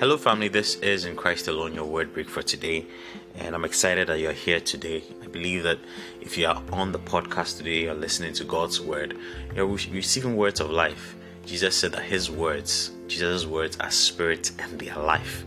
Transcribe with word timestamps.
Hello, 0.00 0.16
family. 0.16 0.48
This 0.48 0.76
is 0.76 1.04
In 1.04 1.14
Christ 1.14 1.46
Alone, 1.46 1.74
your 1.74 1.84
word 1.84 2.14
break 2.14 2.30
for 2.30 2.40
today. 2.40 2.86
And 3.34 3.54
I'm 3.54 3.66
excited 3.66 4.08
that 4.08 4.18
you're 4.18 4.32
here 4.32 4.58
today. 4.58 5.04
I 5.22 5.26
believe 5.26 5.62
that 5.64 5.78
if 6.22 6.38
you 6.38 6.46
are 6.46 6.62
on 6.72 6.92
the 6.92 6.98
podcast 6.98 7.58
today, 7.58 7.82
you're 7.82 7.92
listening 7.92 8.32
to 8.32 8.44
God's 8.44 8.80
word, 8.80 9.18
you're 9.54 9.66
receiving 9.66 10.38
words 10.38 10.58
of 10.58 10.70
life. 10.70 11.16
Jesus 11.44 11.76
said 11.76 11.92
that 11.92 12.04
his 12.04 12.30
words, 12.30 12.92
Jesus' 13.08 13.44
words, 13.44 13.76
are 13.78 13.90
spirit 13.90 14.52
and 14.58 14.78
they 14.78 14.88
are 14.88 15.04
life. 15.04 15.44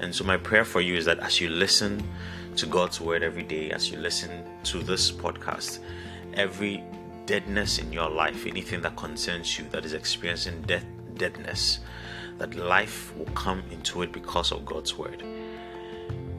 And 0.00 0.12
so, 0.12 0.24
my 0.24 0.36
prayer 0.36 0.64
for 0.64 0.80
you 0.80 0.96
is 0.96 1.04
that 1.04 1.20
as 1.20 1.40
you 1.40 1.48
listen 1.48 2.02
to 2.56 2.66
God's 2.66 3.00
word 3.00 3.22
every 3.22 3.44
day, 3.44 3.70
as 3.70 3.88
you 3.88 3.98
listen 3.98 4.32
to 4.64 4.82
this 4.82 5.12
podcast, 5.12 5.78
every 6.34 6.82
deadness 7.26 7.78
in 7.78 7.92
your 7.92 8.10
life, 8.10 8.46
anything 8.46 8.80
that 8.80 8.96
concerns 8.96 9.60
you 9.60 9.64
that 9.70 9.84
is 9.84 9.92
experiencing 9.92 10.60
death, 10.62 10.84
deadness, 11.14 11.78
that 12.42 12.56
life 12.56 13.16
will 13.16 13.32
come 13.36 13.62
into 13.70 14.02
it 14.02 14.10
because 14.10 14.50
of 14.50 14.66
God's 14.66 14.98
word. 14.98 15.22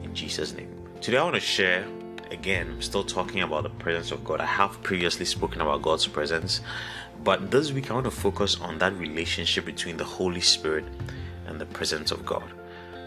In 0.02 0.10
Jesus' 0.12 0.52
name. 0.52 0.68
Today 1.00 1.16
I 1.16 1.22
want 1.24 1.34
to 1.34 1.40
share 1.40 1.86
again, 2.30 2.68
I'm 2.72 2.82
still 2.82 3.04
talking 3.04 3.40
about 3.40 3.62
the 3.62 3.70
presence 3.70 4.10
of 4.10 4.22
God. 4.22 4.38
I 4.38 4.44
have 4.44 4.82
previously 4.82 5.24
spoken 5.24 5.62
about 5.62 5.80
God's 5.80 6.06
presence, 6.06 6.60
but 7.22 7.50
this 7.50 7.72
week 7.72 7.90
I 7.90 7.94
want 7.94 8.04
to 8.04 8.10
focus 8.10 8.60
on 8.60 8.76
that 8.78 8.92
relationship 8.96 9.64
between 9.64 9.96
the 9.96 10.04
Holy 10.04 10.42
Spirit 10.42 10.84
and 11.46 11.58
the 11.58 11.64
presence 11.64 12.10
of 12.10 12.26
God. 12.26 12.44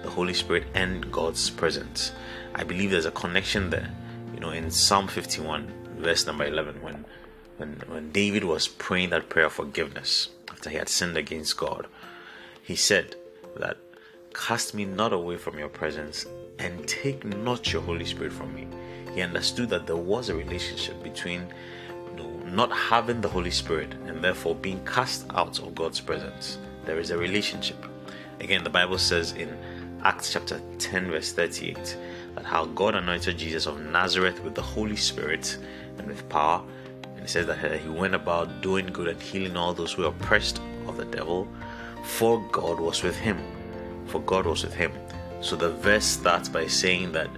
The 0.02 0.10
Holy 0.10 0.34
Spirit 0.34 0.66
and 0.74 1.12
God's 1.12 1.52
presence. 1.52 2.14
I 2.56 2.64
believe 2.64 2.90
there's 2.90 3.06
a 3.06 3.12
connection 3.12 3.70
there. 3.70 3.92
You 4.34 4.40
know, 4.40 4.50
in 4.50 4.72
Psalm 4.72 5.08
51, 5.08 5.72
verse 6.00 6.26
number 6.26 6.46
11, 6.46 6.82
when 6.82 7.06
when, 7.58 7.82
when 7.88 8.12
David 8.12 8.44
was 8.44 8.68
praying 8.68 9.10
that 9.10 9.30
prayer 9.30 9.48
of 9.48 9.54
forgiveness 9.54 10.30
after 10.50 10.70
he 10.70 10.78
had 10.78 10.90
sinned 10.90 11.18
against 11.18 11.58
God, 11.58 11.88
he 12.68 12.76
said 12.76 13.16
that, 13.56 13.78
Cast 14.34 14.74
me 14.74 14.84
not 14.84 15.14
away 15.14 15.38
from 15.38 15.58
your 15.58 15.70
presence, 15.70 16.26
and 16.60 16.86
take 16.86 17.24
not 17.24 17.72
your 17.72 17.82
Holy 17.82 18.04
Spirit 18.04 18.34
from 18.34 18.54
me. 18.54 18.68
He 19.16 19.22
understood 19.22 19.70
that 19.70 19.88
there 19.88 19.96
was 19.96 20.28
a 20.28 20.36
relationship 20.36 21.02
between 21.02 21.48
not 22.46 22.70
having 22.74 23.22
the 23.22 23.30
Holy 23.30 23.52
Spirit 23.52 23.94
and 24.06 24.22
therefore 24.22 24.54
being 24.54 24.84
cast 24.86 25.26
out 25.34 25.60
of 25.60 25.76
God's 25.76 26.02
presence. 26.02 26.58
There 26.84 27.00
is 27.00 27.12
a 27.12 27.18
relationship. 27.18 27.78
Again, 28.42 28.66
the 28.66 28.70
Bible 28.70 28.98
says 28.98 29.32
in 29.32 29.58
Acts 30.04 30.34
chapter 30.34 30.60
10, 30.78 31.10
verse 31.10 31.32
38, 31.32 31.98
that 32.36 32.44
how 32.44 32.66
God 32.66 32.96
anointed 32.96 33.38
Jesus 33.38 33.66
of 33.66 33.80
Nazareth 33.80 34.44
with 34.44 34.56
the 34.56 34.62
Holy 34.62 34.98
Spirit 34.98 35.58
and 35.98 36.08
with 36.08 36.28
power. 36.28 36.62
And 37.16 37.24
it 37.24 37.30
says 37.30 37.48
that 37.48 37.80
he 37.80 37.88
went 37.88 38.14
about 38.14 38.62
doing 38.62 38.88
good 38.88 39.08
and 39.08 39.22
healing 39.22 39.56
all 39.56 39.74
those 39.74 39.94
who 39.94 40.02
were 40.02 40.10
oppressed 40.10 40.60
of 40.86 40.98
the 40.98 41.06
devil 41.06 41.48
for 42.08 42.42
God 42.52 42.80
was 42.80 43.04
with 43.04 43.18
him. 43.18 43.38
For 44.08 44.22
God 44.22 44.46
was 44.46 44.64
with 44.64 44.74
him. 44.74 44.92
So 45.42 45.56
the 45.56 45.70
verse 45.70 46.06
starts 46.06 46.50
by 46.50 46.66
saying 46.66 47.12
that 47.12 47.30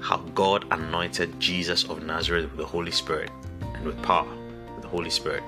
how 0.00 0.18
God 0.34 0.64
anointed 0.70 1.38
Jesus 1.38 1.84
of 1.84 2.02
Nazareth 2.02 2.44
with 2.44 2.56
the 2.56 2.64
Holy 2.64 2.92
Spirit 2.92 3.30
and 3.74 3.84
with 3.84 4.00
power, 4.02 4.32
with 4.74 4.82
the 4.82 4.88
Holy 4.88 5.10
Spirit. 5.10 5.42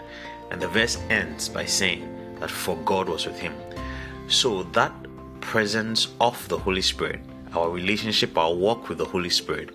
And 0.50 0.60
the 0.60 0.68
verse 0.68 0.98
ends 1.08 1.48
by 1.48 1.64
saying 1.64 2.36
that 2.40 2.50
for 2.50 2.76
God 2.78 3.08
was 3.08 3.26
with 3.26 3.38
him. 3.38 3.54
So 4.28 4.64
that 4.74 4.92
presence 5.40 6.08
of 6.20 6.46
the 6.48 6.58
Holy 6.58 6.82
Spirit, 6.82 7.20
our 7.54 7.70
relationship, 7.70 8.36
our 8.36 8.52
walk 8.52 8.88
with 8.88 8.98
the 8.98 9.04
Holy 9.04 9.30
Spirit, 9.30 9.70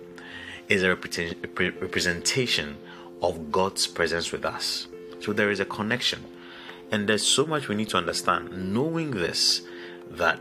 is 0.68 0.82
a 0.82 0.90
representation 0.90 2.76
of 3.22 3.50
God's 3.50 3.86
presence 3.86 4.30
with 4.30 4.44
us. 4.44 4.86
So 5.20 5.32
there 5.32 5.50
is 5.50 5.60
a 5.60 5.64
connection. 5.64 6.24
And 6.90 7.08
there's 7.08 7.26
so 7.26 7.46
much 7.46 7.68
we 7.68 7.74
need 7.74 7.88
to 7.90 7.96
understand. 7.96 8.72
Knowing 8.72 9.12
this, 9.12 9.62
that 10.10 10.40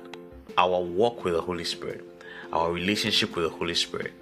our 0.57 0.81
walk 0.81 1.23
with 1.23 1.35
the 1.35 1.41
Holy 1.41 1.63
Spirit, 1.63 2.03
our 2.51 2.71
relationship 2.71 3.35
with 3.35 3.45
the 3.45 3.51
Holy 3.51 3.75
Spirit, 3.75 4.13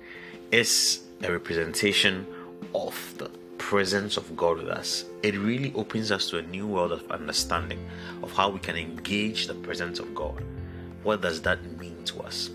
is 0.51 1.03
a 1.23 1.31
representation 1.31 2.27
of 2.75 3.13
the 3.17 3.29
presence 3.57 4.17
of 4.17 4.35
God 4.35 4.57
with 4.57 4.69
us. 4.69 5.05
It 5.23 5.35
really 5.35 5.73
opens 5.73 6.11
us 6.11 6.29
to 6.29 6.37
a 6.37 6.41
new 6.41 6.67
world 6.67 6.91
of 6.91 7.09
understanding 7.11 7.87
of 8.21 8.31
how 8.33 8.49
we 8.49 8.59
can 8.59 8.75
engage 8.75 9.47
the 9.47 9.55
presence 9.55 9.99
of 9.99 10.13
God. 10.13 10.43
What 11.03 11.21
does 11.21 11.41
that 11.41 11.63
mean 11.79 12.03
to 12.05 12.21
us? 12.21 12.49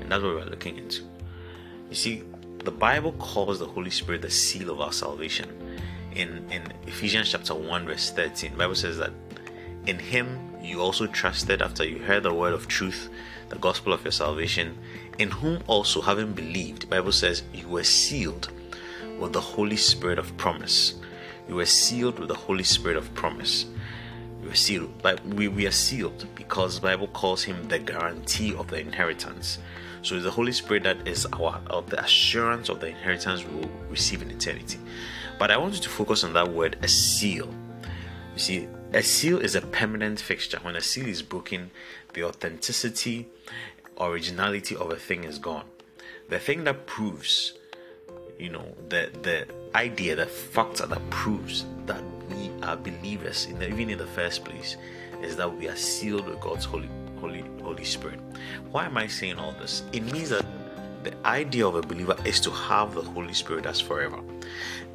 And 0.00 0.10
that's 0.10 0.22
what 0.22 0.34
we're 0.34 0.44
looking 0.44 0.78
into. 0.78 1.02
You 1.88 1.96
see, 1.96 2.22
the 2.64 2.70
Bible 2.70 3.12
calls 3.12 3.58
the 3.58 3.66
Holy 3.66 3.90
Spirit 3.90 4.22
the 4.22 4.30
seal 4.30 4.70
of 4.70 4.80
our 4.80 4.92
salvation 4.92 5.69
in, 6.14 6.44
in 6.50 6.62
Ephesians 6.86 7.30
chapter 7.30 7.54
1, 7.54 7.86
verse 7.86 8.10
13, 8.10 8.56
Bible 8.56 8.74
says 8.74 8.98
that 8.98 9.12
in 9.86 9.98
him 9.98 10.38
you 10.62 10.80
also 10.80 11.06
trusted 11.06 11.62
after 11.62 11.84
you 11.84 11.98
heard 11.98 12.22
the 12.22 12.34
word 12.34 12.52
of 12.52 12.68
truth, 12.68 13.08
the 13.48 13.58
gospel 13.58 13.92
of 13.92 14.04
your 14.04 14.12
salvation, 14.12 14.78
in 15.18 15.30
whom 15.30 15.62
also 15.66 16.00
having 16.00 16.32
believed, 16.32 16.88
Bible 16.90 17.12
says 17.12 17.42
you 17.52 17.68
were 17.68 17.84
sealed 17.84 18.50
with 19.18 19.32
the 19.32 19.40
Holy 19.40 19.76
Spirit 19.76 20.18
of 20.18 20.36
promise. 20.36 20.94
You 21.48 21.56
were 21.56 21.66
sealed 21.66 22.18
with 22.18 22.28
the 22.28 22.34
Holy 22.34 22.64
Spirit 22.64 22.96
of 22.96 23.12
promise. 23.14 23.66
We 24.40 24.48
were 24.48 24.54
sealed. 24.54 25.02
But 25.02 25.24
we, 25.26 25.48
we 25.48 25.66
are 25.66 25.72
sealed 25.72 26.26
because 26.34 26.78
Bible 26.78 27.08
calls 27.08 27.42
him 27.42 27.68
the 27.68 27.78
guarantee 27.78 28.54
of 28.54 28.68
the 28.68 28.80
inheritance. 28.80 29.58
So 30.02 30.18
the 30.18 30.30
Holy 30.30 30.52
Spirit 30.52 30.84
that 30.84 31.06
is 31.06 31.26
our, 31.26 31.60
our 31.68 31.82
the 31.82 32.02
assurance 32.02 32.68
of 32.68 32.80
the 32.80 32.88
inheritance 32.88 33.44
we 33.44 33.60
will 33.60 33.70
receive 33.90 34.22
in 34.22 34.30
eternity. 34.30 34.78
But 35.40 35.50
I 35.50 35.56
want 35.56 35.72
you 35.72 35.80
to 35.80 35.88
focus 35.88 36.22
on 36.22 36.34
that 36.34 36.52
word, 36.52 36.76
a 36.82 36.88
seal. 36.88 37.48
You 38.34 38.38
see, 38.38 38.68
a 38.92 39.02
seal 39.02 39.38
is 39.38 39.54
a 39.54 39.62
permanent 39.62 40.20
fixture. 40.20 40.58
When 40.60 40.76
a 40.76 40.82
seal 40.82 41.08
is 41.08 41.22
broken, 41.22 41.70
the 42.12 42.24
authenticity, 42.24 43.26
originality 43.98 44.76
of 44.76 44.90
a 44.90 44.96
thing 44.96 45.24
is 45.24 45.38
gone. 45.38 45.64
The 46.28 46.38
thing 46.38 46.64
that 46.64 46.84
proves, 46.84 47.54
you 48.38 48.50
know, 48.50 48.66
the 48.90 49.08
the 49.22 49.46
idea, 49.74 50.14
the 50.14 50.26
factor 50.26 50.86
that 50.86 51.08
proves 51.08 51.64
that 51.86 52.02
we 52.28 52.50
are 52.62 52.76
believers, 52.76 53.46
in 53.46 53.58
the, 53.58 53.68
even 53.68 53.88
in 53.88 53.96
the 53.96 54.06
first 54.08 54.44
place, 54.44 54.76
is 55.22 55.36
that 55.36 55.50
we 55.56 55.68
are 55.68 55.76
sealed 55.76 56.26
with 56.26 56.38
God's 56.40 56.66
holy, 56.66 56.90
holy, 57.18 57.44
Holy 57.62 57.84
Spirit. 57.84 58.20
Why 58.70 58.84
am 58.84 58.98
I 58.98 59.06
saying 59.06 59.38
all 59.38 59.52
this? 59.52 59.84
It 59.94 60.02
means 60.02 60.28
that 60.28 60.44
the 61.02 61.14
idea 61.26 61.66
of 61.66 61.74
a 61.74 61.82
believer 61.82 62.16
is 62.24 62.40
to 62.40 62.50
have 62.50 62.94
the 62.94 63.02
Holy 63.02 63.32
Spirit 63.32 63.66
as 63.66 63.80
forever. 63.80 64.20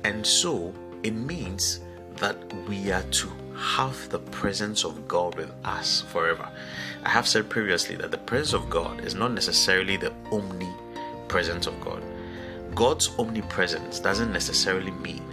And 0.04 0.26
so 0.26 0.74
it 1.04 1.12
means 1.12 1.80
that 2.18 2.38
we 2.68 2.92
are 2.92 3.04
to 3.04 3.32
have 3.56 4.10
the 4.10 4.20
presence 4.20 4.84
of 4.84 5.08
God 5.08 5.36
with 5.36 5.52
us 5.64 6.02
forever. 6.02 6.48
I 7.04 7.10
have 7.10 7.28
said 7.28 7.50
previously 7.50 7.96
that 7.96 8.12
the 8.12 8.18
presence 8.18 8.54
of 8.54 8.70
God 8.70 9.04
is 9.04 9.16
not 9.16 9.32
necessarily 9.32 9.98
the 9.98 10.14
omnipresence 10.32 11.68
of 11.68 11.80
God. 11.82 12.04
God's 12.74 13.10
omnipresence 13.18 14.00
doesn't 14.00 14.32
necessarily 14.32 14.92
mean 14.92 15.24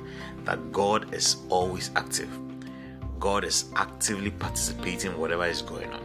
that 0.44 0.72
God 0.72 1.12
is 1.14 1.36
always 1.48 1.90
active. 1.96 2.30
God 3.18 3.44
is 3.44 3.66
actively 3.76 4.30
participating 4.30 5.12
in 5.12 5.18
whatever 5.18 5.46
is 5.46 5.62
going 5.62 5.92
on. 5.92 6.04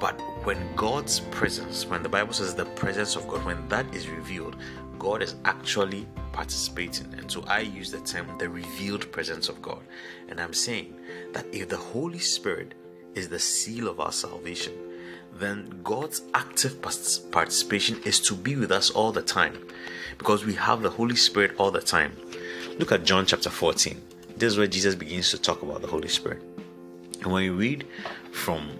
But 0.00 0.20
when 0.44 0.74
God's 0.74 1.20
presence, 1.20 1.86
when 1.86 2.02
the 2.02 2.08
Bible 2.08 2.32
says 2.32 2.54
the 2.54 2.64
presence 2.64 3.14
of 3.14 3.28
God, 3.28 3.44
when 3.44 3.68
that 3.68 3.94
is 3.94 4.08
revealed, 4.08 4.56
God 4.98 5.22
is 5.22 5.36
actually 5.44 6.06
participating. 6.32 7.14
And 7.14 7.30
so 7.30 7.44
I 7.46 7.60
use 7.60 7.90
the 7.90 8.00
term 8.00 8.26
the 8.38 8.48
revealed 8.48 9.10
presence 9.12 9.48
of 9.48 9.62
God. 9.62 9.80
And 10.28 10.40
I'm 10.40 10.52
saying 10.52 10.94
that 11.32 11.46
if 11.52 11.68
the 11.68 11.76
Holy 11.76 12.18
Spirit 12.18 12.74
is 13.14 13.28
the 13.28 13.38
seal 13.38 13.88
of 13.88 14.00
our 14.00 14.12
salvation, 14.12 14.72
then 15.34 15.80
God's 15.84 16.22
active 16.34 16.82
participation 16.82 18.00
is 18.04 18.20
to 18.20 18.34
be 18.34 18.56
with 18.56 18.72
us 18.72 18.90
all 18.90 19.12
the 19.12 19.22
time 19.22 19.66
because 20.18 20.44
we 20.44 20.54
have 20.54 20.82
the 20.82 20.90
Holy 20.90 21.16
Spirit 21.16 21.54
all 21.58 21.70
the 21.70 21.80
time. 21.80 22.16
Look 22.78 22.92
at 22.92 23.04
John 23.04 23.26
chapter 23.26 23.50
14. 23.50 24.00
This 24.36 24.52
is 24.52 24.58
where 24.58 24.66
Jesus 24.66 24.94
begins 24.94 25.30
to 25.30 25.38
talk 25.38 25.62
about 25.62 25.82
the 25.82 25.88
Holy 25.88 26.08
Spirit. 26.08 26.42
And 27.22 27.32
when 27.32 27.44
you 27.44 27.54
read 27.54 27.86
from 28.32 28.70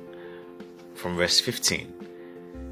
from 1.02 1.16
verse 1.16 1.40
15. 1.40 1.92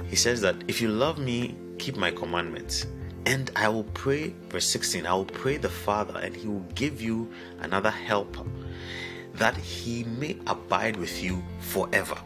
He 0.07 0.15
says 0.15 0.41
that 0.43 0.55
if 0.69 0.81
you 0.81 0.89
love 0.89 1.19
me, 1.19 1.57
keep 1.79 1.97
my 1.97 2.13
commandments. 2.13 2.87
And 3.27 3.51
I 3.57 3.69
will 3.69 3.85
pray, 3.85 4.35
verse 4.49 4.67
16, 4.67 5.05
I 5.05 5.13
will 5.13 5.25
pray 5.25 5.57
the 5.57 5.69
Father, 5.69 6.19
and 6.21 6.35
he 6.35 6.47
will 6.47 6.65
give 6.77 7.03
you 7.03 7.29
another 7.59 7.91
helper, 7.91 8.45
that 9.35 9.57
he 9.57 10.05
may 10.05 10.37
abide 10.47 10.97
with 10.97 11.23
you 11.23 11.43
forever. 11.59 12.17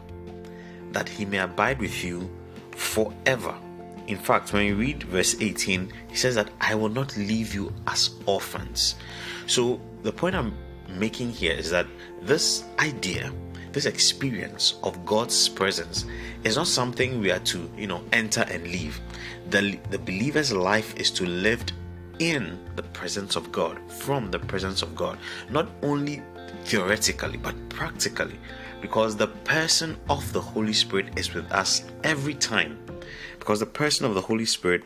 That 0.91 1.09
he 1.09 1.25
may 1.25 1.39
abide 1.39 1.79
with 1.79 2.03
you 2.03 2.29
forever. 2.75 3.55
In 4.07 4.17
fact, 4.17 4.53
when 4.53 4.67
you 4.67 4.75
read 4.75 5.03
verse 5.03 5.35
18, 5.41 5.91
he 6.07 6.15
says 6.15 6.35
that 6.35 6.51
I 6.61 6.75
will 6.75 6.89
not 6.89 7.17
leave 7.17 7.55
you 7.55 7.73
as 7.87 8.11
orphans. 8.27 8.95
So, 9.47 9.81
the 10.03 10.11
point 10.11 10.35
I'm 10.35 10.55
making 10.87 11.31
here 11.31 11.53
is 11.53 11.71
that 11.71 11.87
this 12.21 12.63
idea 12.77 13.33
this 13.75 13.85
experience 13.85 14.75
of 14.83 15.05
God's 15.05 15.49
presence 15.49 16.05
is 16.45 16.55
not 16.55 16.65
something 16.65 17.19
we 17.19 17.29
are 17.29 17.39
to, 17.39 17.69
you 17.77 17.87
know, 17.87 18.01
enter 18.13 18.45
and 18.49 18.63
leave. 18.63 18.99
The, 19.49 19.77
the 19.91 19.99
believer's 19.99 20.53
life 20.53 20.95
is 20.95 21.11
to 21.11 21.25
live 21.25 21.63
in 22.19 22.57
the 22.77 22.83
presence 22.83 23.35
of 23.35 23.51
God, 23.51 23.77
from 23.91 24.31
the 24.31 24.39
presence 24.39 24.81
of 24.81 24.95
God, 24.95 25.19
not 25.49 25.69
only 25.83 26.23
theoretically 26.63 27.37
but 27.37 27.53
practically, 27.67 28.39
because 28.81 29.17
the 29.17 29.27
person 29.27 29.97
of 30.09 30.31
the 30.31 30.41
Holy 30.41 30.73
Spirit 30.73 31.19
is 31.19 31.33
with 31.33 31.51
us 31.51 31.83
every 32.03 32.33
time. 32.33 32.79
because 33.45 33.59
the 33.59 33.65
person 33.67 34.07
of 34.07 34.15
the 34.15 34.21
Holy 34.21 34.45
Spirit 34.45 34.83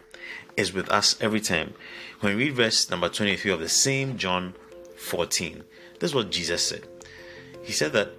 is 0.57 0.73
with 0.73 0.89
us 0.89 1.15
every 1.21 1.39
time. 1.39 1.73
When 2.19 2.35
we 2.35 2.45
read 2.45 2.55
verse 2.55 2.89
number 2.89 3.07
23 3.07 3.51
of 3.51 3.61
the 3.61 3.69
same 3.69 4.17
John 4.17 4.53
14, 4.97 5.63
this 5.99 6.11
is 6.11 6.15
what 6.15 6.29
Jesus 6.29 6.61
said. 6.61 6.85
He 7.63 7.71
said 7.71 7.93
that 7.93 8.11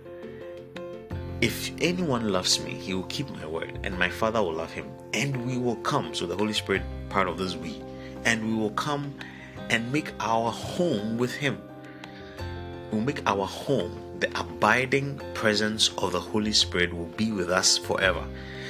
if 1.40 1.70
anyone 1.81 2.31
loves 2.31 2.62
me, 2.62 2.75
he 2.75 2.92
will 2.92 3.04
keep 3.04 3.31
my 3.31 3.46
word, 3.46 3.78
and 3.82 3.98
my 3.98 4.10
Father 4.10 4.42
will 4.42 4.52
love 4.52 4.72
him, 4.72 4.90
and 5.14 5.46
we 5.46 5.56
will 5.56 5.76
come. 5.76 6.14
So 6.14 6.26
the 6.26 6.37
Holy 6.37 6.52
Spirit, 6.52 6.82
part 7.08 7.28
of 7.28 7.38
this 7.38 7.56
we, 7.56 7.82
and 8.25 8.44
we 8.46 8.54
will 8.54 8.72
come 8.72 9.14
and 9.70 9.90
make 9.90 10.12
our 10.20 10.50
home 10.50 11.16
with 11.16 11.32
him. 11.32 11.60
We'll 12.90 13.00
make 13.00 13.22
our 13.26 13.46
home. 13.46 14.19
The 14.19 14.28
abiding 14.38 15.19
presence 15.32 15.90
of 15.96 16.12
the 16.12 16.20
Holy 16.20 16.52
Spirit 16.52 16.92
will 16.92 17.06
be 17.06 17.32
with 17.32 17.48
us 17.50 17.78
forever. 17.78 18.22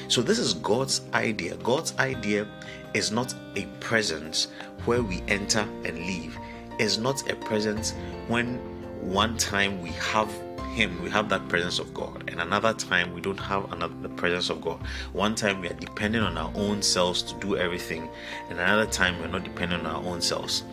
So, 0.07 0.23
this 0.23 0.39
is 0.39 0.55
God's 0.55 1.01
idea. 1.13 1.57
God's 1.57 1.97
idea 1.99 2.47
is 2.95 3.11
not 3.11 3.35
a 3.57 3.67
presence 3.81 4.47
where 4.85 5.03
we 5.03 5.23
enter 5.27 5.67
and 5.85 5.99
leave, 5.99 6.39
is 6.79 6.99
not 6.99 7.29
a 7.29 7.35
presence 7.37 7.95
when 8.29 8.59
one 9.01 9.37
time 9.39 9.81
we 9.83 9.91
have 9.91 10.31
him 10.75 11.03
we 11.03 11.11
have 11.11 11.29
that 11.29 11.49
presence 11.49 11.79
of 11.79 11.93
god. 11.93 12.25
And 12.29 12.41
another 12.41 12.73
time 12.73 13.13
we 13.13 13.21
don't 13.21 13.41
have 13.41 13.73
another 13.73 13.95
the 14.03 14.09
presence 14.09 14.51
of 14.51 14.61
god. 14.61 14.81
One 15.13 15.35
time 15.35 15.61
we 15.61 15.69
are 15.69 15.75
dependent 15.75 16.25
on 16.25 16.37
our 16.39 16.53
own 16.55 16.83
selves 16.83 17.23
to 17.23 17.35
do 17.41 17.57
everything. 17.57 18.09
And 18.49 18.59
another 18.59 18.87
time 18.87 19.19
we're 19.21 19.29
not 19.29 19.45
dependent 19.45 19.87
on 19.87 19.95
our 19.95 20.05
own 20.05 20.21
selves. 20.21 20.65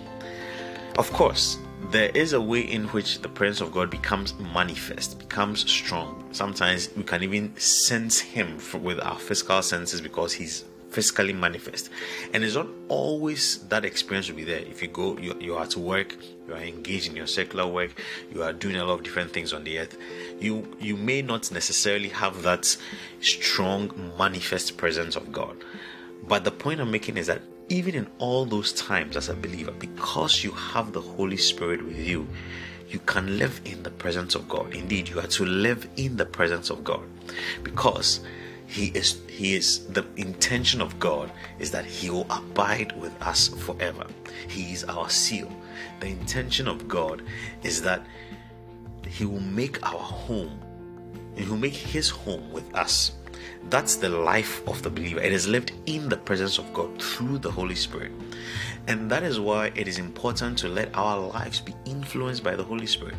Of 0.98 1.12
course 1.12 1.58
there 1.92 2.10
is 2.14 2.34
a 2.34 2.42
way 2.42 2.62
in 2.62 2.86
which 2.88 3.22
the 3.22 3.30
presence 3.30 3.62
of 3.62 3.72
God 3.72 3.90
becomes 3.90 4.34
manifest, 4.40 5.20
becomes 5.20 5.70
strong. 5.70 6.24
Sometimes 6.32 6.90
we 6.98 7.04
can 7.04 7.24
even 7.24 7.56
sense 7.58 8.20
Him 8.20 8.58
with 8.82 9.00
our 9.00 9.18
physical 9.18 9.62
senses 9.62 10.02
because 10.02 10.34
He's 10.34 10.66
physically 10.98 11.32
manifest. 11.32 11.92
And 12.34 12.44
it's 12.44 12.56
not 12.56 12.66
always 12.88 13.60
that 13.68 13.86
experience 13.86 14.28
will 14.30 14.38
be 14.38 14.44
there. 14.44 14.62
If 14.62 14.82
you 14.82 14.88
go, 14.88 15.16
you, 15.20 15.38
you 15.40 15.56
are 15.56 15.68
to 15.68 15.80
work, 15.80 16.16
you 16.48 16.56
are 16.56 16.58
engaged 16.58 17.08
in 17.08 17.16
your 17.16 17.28
secular 17.28 17.68
work, 17.68 17.92
you 18.34 18.42
are 18.42 18.52
doing 18.52 18.78
a 18.78 18.84
lot 18.84 18.96
of 18.96 19.04
different 19.04 19.32
things 19.32 19.54
on 19.54 19.64
the 19.64 19.78
earth. 19.78 19.96
You 20.40 20.76
you 20.80 20.98
may 20.98 21.22
not 21.22 21.52
necessarily 21.52 22.10
have 22.10 22.42
that 22.42 22.76
strong 23.22 23.92
manifest 24.18 24.78
presence 24.78 25.16
of 25.16 25.32
God. 25.32 25.56
But 26.28 26.46
the 26.46 26.52
point 26.64 26.82
I'm 26.82 26.90
making 26.90 27.18
is 27.18 27.28
that 27.28 27.44
even 27.70 27.94
in 27.94 28.08
all 28.18 28.46
those 28.46 28.74
times 28.74 29.16
as 29.16 29.30
a 29.30 29.36
believer, 29.36 29.74
because 29.74 30.44
you 30.44 30.50
have 30.50 30.94
the 30.94 31.02
Holy 31.02 31.38
Spirit 31.38 31.86
with 31.86 32.00
you, 32.00 32.28
you 32.90 32.98
can 33.06 33.38
live 33.38 33.62
in 33.66 33.84
the 33.84 33.92
presence 33.92 34.34
of 34.34 34.50
God. 34.50 34.74
Indeed, 34.74 35.10
you 35.10 35.20
are 35.20 35.28
to 35.28 35.46
live 35.46 35.88
in 35.96 36.18
the 36.18 36.26
presence 36.26 36.72
of 36.72 36.84
God 36.84 37.06
because 37.62 38.22
he 38.68 38.88
is 38.88 39.22
he 39.30 39.56
is 39.56 39.88
the 39.88 40.06
intention 40.18 40.82
of 40.82 41.00
God 41.00 41.32
is 41.58 41.72
that 41.72 41.86
he 41.86 42.10
will 42.10 42.28
abide 42.30 42.92
with 43.00 43.20
us 43.22 43.48
forever. 43.48 44.06
He 44.48 44.74
is 44.74 44.84
our 44.84 45.10
seal. 45.10 45.50
The 46.02 46.08
intention 46.08 46.68
of 46.68 46.88
God 46.88 47.24
is 47.64 47.82
that 47.84 48.06
he 49.08 49.26
will 49.26 49.40
make 49.40 49.82
our 49.84 50.00
home 50.00 50.60
he 51.38 51.46
will 51.46 51.58
make 51.58 51.74
his 51.74 52.10
home 52.10 52.52
with 52.52 52.76
us. 52.76 53.12
That's 53.70 53.96
the 53.96 54.10
life 54.10 54.68
of 54.68 54.82
the 54.82 54.90
believer. 54.90 55.20
It 55.20 55.32
is 55.32 55.48
lived 55.48 55.72
in 55.86 56.10
the 56.10 56.18
presence 56.18 56.58
of 56.58 56.74
God 56.74 57.02
through 57.02 57.38
the 57.38 57.52
Holy 57.52 57.76
Spirit. 57.76 58.12
And 58.88 59.12
that 59.12 59.22
is 59.22 59.40
why 59.40 59.72
it 59.76 59.88
is 59.88 60.00
important 60.00 60.58
to 60.60 60.70
let 60.70 60.90
our 60.96 61.20
lives 61.20 61.60
be 61.60 61.76
influenced 61.86 62.44
by 62.44 62.56
the 62.56 62.64
Holy 62.64 62.88
Spirit. 62.88 63.16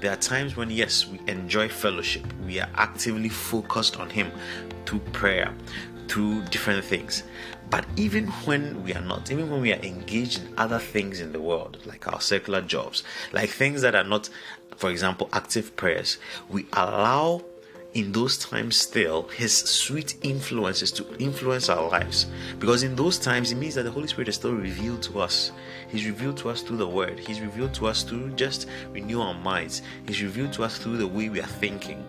There 0.00 0.12
are 0.12 0.16
times 0.16 0.56
when, 0.56 0.70
yes, 0.70 1.08
we 1.08 1.18
enjoy 1.26 1.68
fellowship, 1.68 2.24
we 2.44 2.60
are 2.60 2.68
actively 2.74 3.30
focused 3.30 3.98
on 3.98 4.10
Him 4.10 4.30
through 4.86 5.00
prayer, 5.12 5.52
through 6.08 6.42
different 6.44 6.84
things. 6.84 7.22
But 7.68 7.84
even 7.96 8.28
when 8.46 8.84
we 8.84 8.94
are 8.94 9.02
not, 9.02 9.30
even 9.30 9.50
when 9.50 9.60
we 9.60 9.72
are 9.72 9.82
engaged 9.82 10.40
in 10.40 10.54
other 10.56 10.78
things 10.78 11.20
in 11.20 11.32
the 11.32 11.40
world, 11.40 11.78
like 11.84 12.06
our 12.06 12.20
secular 12.20 12.62
jobs, 12.62 13.02
like 13.32 13.50
things 13.50 13.82
that 13.82 13.94
are 13.94 14.04
not, 14.04 14.30
for 14.76 14.90
example, 14.90 15.28
active 15.32 15.74
prayers, 15.76 16.18
we 16.48 16.66
allow 16.72 17.42
in 17.94 18.12
those 18.12 18.36
times 18.36 18.76
still 18.76 19.22
his 19.28 19.56
sweet 19.56 20.16
influences 20.22 20.92
to 20.92 21.16
influence 21.16 21.68
our 21.68 21.88
lives. 21.88 22.26
Because 22.58 22.82
in 22.82 22.94
those 22.94 23.18
times 23.18 23.50
it 23.50 23.56
means 23.56 23.74
that 23.74 23.84
the 23.84 23.90
holy 23.90 24.06
spirit 24.06 24.28
is 24.28 24.34
still 24.34 24.52
revealed 24.52 25.02
to 25.04 25.18
us. 25.18 25.50
He's 25.88 26.04
revealed 26.04 26.36
to 26.38 26.50
us 26.50 26.60
through 26.60 26.76
the 26.76 26.86
word. 26.86 27.18
He's 27.18 27.40
revealed 27.40 27.72
to 27.74 27.86
us 27.86 28.02
through 28.02 28.32
just 28.32 28.68
renew 28.90 29.22
our 29.22 29.34
minds. 29.34 29.80
He's 30.06 30.22
revealed 30.22 30.52
to 30.54 30.64
us 30.64 30.78
through 30.78 30.98
the 30.98 31.06
way 31.06 31.30
we 31.30 31.40
are 31.40 31.46
thinking 31.46 32.06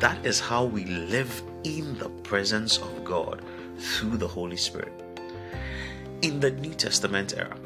that 0.00 0.24
is 0.26 0.40
how 0.40 0.64
we 0.64 0.84
live 0.84 1.42
in 1.64 1.96
the 1.98 2.08
presence 2.24 2.78
of 2.78 3.04
god 3.04 3.42
through 3.78 4.16
the 4.16 4.28
holy 4.28 4.56
spirit 4.56 4.92
in 6.22 6.40
the 6.40 6.50
new 6.50 6.74
testament 6.74 7.34
era 7.36 7.56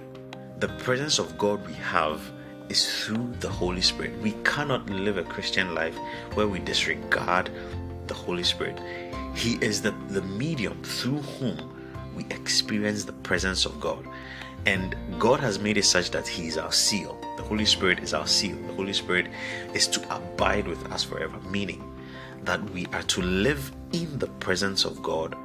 the 0.60 0.68
presence 0.84 1.18
of 1.18 1.36
god 1.38 1.66
we 1.66 1.74
have 1.74 2.20
is 2.68 3.04
through 3.04 3.32
the 3.40 3.48
Holy 3.48 3.80
Spirit. 3.80 4.18
We 4.20 4.32
cannot 4.44 4.88
live 4.88 5.18
a 5.18 5.22
Christian 5.22 5.74
life 5.74 5.96
where 6.34 6.48
we 6.48 6.58
disregard 6.60 7.50
the 8.06 8.14
Holy 8.14 8.44
Spirit. 8.44 8.80
He 9.34 9.54
is 9.56 9.82
the, 9.82 9.90
the 10.08 10.22
medium 10.22 10.82
through 10.82 11.20
whom 11.20 11.58
we 12.14 12.24
experience 12.30 13.04
the 13.04 13.12
presence 13.12 13.64
of 13.66 13.80
God. 13.80 14.06
And 14.66 14.96
God 15.18 15.40
has 15.40 15.58
made 15.58 15.76
it 15.76 15.84
such 15.84 16.10
that 16.12 16.26
He 16.26 16.46
is 16.46 16.56
our 16.56 16.72
seal. 16.72 17.18
The 17.36 17.42
Holy 17.42 17.66
Spirit 17.66 17.98
is 18.00 18.14
our 18.14 18.26
seal. 18.26 18.56
The 18.68 18.74
Holy 18.74 18.94
Spirit 18.94 19.28
is 19.74 19.86
to 19.88 20.16
abide 20.16 20.66
with 20.66 20.90
us 20.90 21.04
forever, 21.04 21.38
meaning 21.50 21.93
that 22.44 22.62
we 22.70 22.86
are 22.92 23.02
to 23.02 23.22
live 23.22 23.72
in 23.92 24.18
the 24.18 24.26
presence 24.26 24.84
of 24.84 25.02
God 25.02 25.36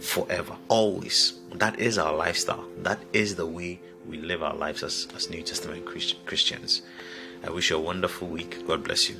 forever, 0.00 0.56
always. 0.68 1.40
That 1.54 1.78
is 1.78 1.98
our 1.98 2.14
lifestyle. 2.14 2.64
That 2.78 3.00
is 3.12 3.34
the 3.34 3.46
way 3.46 3.80
we 4.06 4.18
live 4.18 4.42
our 4.42 4.54
lives 4.54 4.82
as, 4.82 5.08
as 5.14 5.30
New 5.30 5.42
Testament 5.42 5.84
Christians. 5.86 6.82
I 7.44 7.50
wish 7.50 7.70
you 7.70 7.76
a 7.76 7.80
wonderful 7.80 8.28
week. 8.28 8.66
God 8.66 8.84
bless 8.84 9.08
you. 9.08 9.16